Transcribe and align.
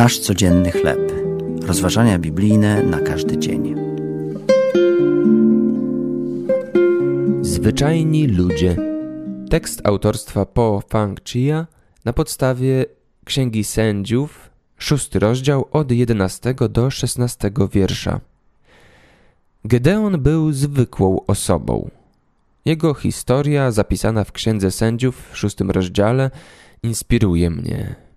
Nasz 0.00 0.18
codzienny 0.18 0.70
chleb. 0.70 1.12
Rozważania 1.62 2.18
biblijne 2.18 2.82
na 2.82 3.00
każdy 3.00 3.38
dzień. 3.38 3.74
Zwyczajni 7.40 8.26
ludzie. 8.26 8.76
Tekst 9.50 9.80
autorstwa 9.84 10.46
Po 10.46 10.82
Fang-chia 10.88 11.66
na 12.04 12.12
podstawie 12.12 12.84
Księgi 13.24 13.64
Sędziów, 13.64 14.50
szósty 14.78 15.18
rozdział 15.18 15.68
od 15.72 15.90
11 15.90 16.54
do 16.70 16.90
16 16.90 17.50
wiersza. 17.72 18.20
Gedeon 19.64 20.22
był 20.22 20.52
zwykłą 20.52 21.26
osobą. 21.26 21.90
Jego 22.64 22.94
historia, 22.94 23.70
zapisana 23.70 24.24
w 24.24 24.32
Księdze 24.32 24.70
Sędziów 24.70 25.30
w 25.32 25.36
szóstym 25.36 25.70
rozdziale, 25.70 26.30
inspiruje 26.82 27.50
mnie. 27.50 28.09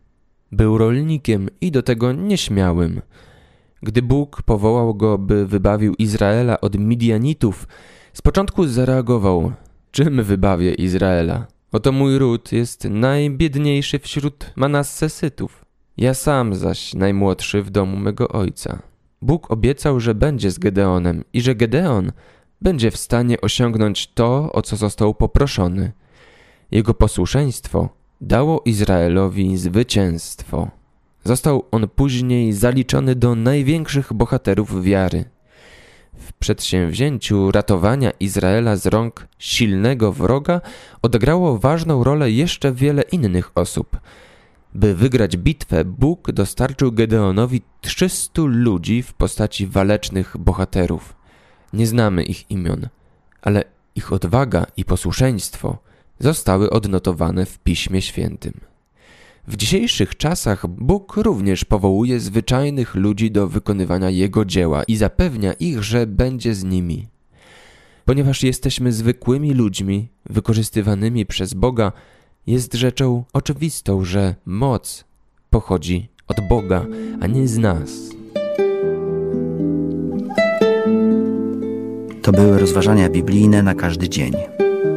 Był 0.53 0.77
rolnikiem 0.77 1.49
i 1.61 1.71
do 1.71 1.83
tego 1.83 2.11
nieśmiałym. 2.11 3.01
Gdy 3.81 4.01
Bóg 4.01 4.41
powołał 4.41 4.95
go, 4.95 5.17
by 5.17 5.47
wybawił 5.47 5.93
Izraela 5.97 6.61
od 6.61 6.77
Midianitów, 6.77 7.67
z 8.13 8.21
początku 8.21 8.67
zareagował: 8.67 9.53
Czym 9.91 10.23
wybawię 10.23 10.73
Izraela? 10.73 11.47
Oto 11.71 11.91
mój 11.91 12.17
ród 12.17 12.51
jest 12.51 12.83
najbiedniejszy 12.83 13.99
wśród 13.99 14.53
Manassesytów. 14.55 15.65
Ja 15.97 16.13
sam 16.13 16.55
zaś 16.55 16.93
najmłodszy 16.93 17.61
w 17.61 17.69
domu 17.69 17.97
mego 17.97 18.27
ojca. 18.27 18.81
Bóg 19.21 19.51
obiecał, 19.51 19.99
że 19.99 20.15
będzie 20.15 20.51
z 20.51 20.59
Gedeonem 20.59 21.23
i 21.33 21.41
że 21.41 21.55
Gedeon 21.55 22.11
będzie 22.61 22.91
w 22.91 22.97
stanie 22.97 23.41
osiągnąć 23.41 24.07
to, 24.07 24.51
o 24.51 24.61
co 24.61 24.75
został 24.75 25.13
poproszony. 25.13 25.91
Jego 26.71 26.93
posłuszeństwo 26.93 28.02
dało 28.23 28.61
Izraelowi 28.65 29.57
zwycięstwo. 29.57 30.71
Został 31.23 31.65
on 31.71 31.87
później 31.87 32.53
zaliczony 32.53 33.15
do 33.15 33.35
największych 33.35 34.13
bohaterów 34.13 34.83
wiary. 34.83 35.25
W 36.13 36.33
przedsięwzięciu 36.33 37.51
ratowania 37.51 38.11
Izraela 38.19 38.75
z 38.75 38.85
rąk 38.85 39.27
silnego 39.39 40.11
wroga 40.11 40.61
odegrało 41.01 41.57
ważną 41.57 42.03
rolę 42.03 42.31
jeszcze 42.31 42.71
wiele 42.71 43.01
innych 43.01 43.51
osób. 43.55 43.99
By 44.73 44.95
wygrać 44.95 45.37
bitwę, 45.37 45.85
Bóg 45.85 46.31
dostarczył 46.31 46.91
Gedeonowi 46.91 47.61
300 47.81 48.41
ludzi 48.45 49.03
w 49.03 49.13
postaci 49.13 49.67
walecznych 49.67 50.37
bohaterów. 50.37 51.15
Nie 51.73 51.87
znamy 51.87 52.23
ich 52.23 52.51
imion, 52.51 52.87
ale 53.41 53.63
ich 53.95 54.13
odwaga 54.13 54.65
i 54.77 54.85
posłuszeństwo 54.85 55.77
zostały 56.19 56.69
odnotowane 56.69 57.45
w 57.45 57.59
Piśmie 57.59 58.01
Świętym. 58.01 58.53
W 59.47 59.55
dzisiejszych 59.55 60.17
czasach 60.17 60.67
Bóg 60.67 61.17
również 61.17 61.65
powołuje 61.65 62.19
zwyczajnych 62.19 62.95
ludzi 62.95 63.31
do 63.31 63.47
wykonywania 63.47 64.09
Jego 64.09 64.45
dzieła 64.45 64.83
i 64.83 64.95
zapewnia 64.95 65.53
ich, 65.53 65.83
że 65.83 66.07
będzie 66.07 66.55
z 66.55 66.63
nimi. 66.63 67.07
Ponieważ 68.05 68.43
jesteśmy 68.43 68.91
zwykłymi 68.91 69.53
ludźmi, 69.53 70.07
wykorzystywanymi 70.25 71.25
przez 71.25 71.53
Boga, 71.53 71.91
jest 72.47 72.73
rzeczą 72.73 73.23
oczywistą, 73.33 74.05
że 74.05 74.35
moc 74.45 75.05
pochodzi 75.49 76.09
od 76.27 76.47
Boga, 76.49 76.85
a 77.21 77.27
nie 77.27 77.47
z 77.47 77.57
nas. 77.57 77.91
To 82.21 82.31
były 82.31 82.59
rozważania 82.59 83.09
biblijne 83.09 83.63
na 83.63 83.75
każdy 83.75 84.09
dzień. 84.09 84.33